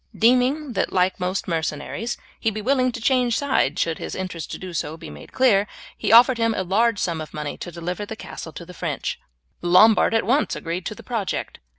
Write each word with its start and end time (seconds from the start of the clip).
Deeming 0.17 0.73
that 0.73 0.91
like 0.91 1.19
most 1.19 1.47
mercenaries 1.47 2.17
he 2.39 2.49
would 2.49 2.55
be 2.55 2.61
willing 2.63 2.91
to 2.91 2.99
change 2.99 3.37
sides 3.37 3.79
should 3.79 3.99
his 3.99 4.15
interest 4.15 4.49
to 4.49 4.57
do 4.57 4.73
so 4.73 4.97
be 4.97 5.11
made 5.11 5.31
clear, 5.31 5.67
he 5.95 6.11
offered 6.11 6.39
him 6.39 6.55
a 6.55 6.63
large 6.63 6.97
sum 6.97 7.21
of 7.21 7.35
money 7.35 7.55
to 7.55 7.69
deliver 7.71 8.03
the 8.03 8.15
castle 8.15 8.51
to 8.51 8.65
the 8.65 8.73
French. 8.73 9.19
The 9.59 9.67
Lombard 9.67 10.15
at 10.15 10.25
once 10.25 10.55
agreed 10.55 10.87
to 10.87 10.95
the 10.95 11.03
project. 11.03 11.59